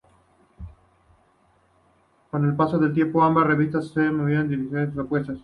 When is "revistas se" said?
3.45-4.09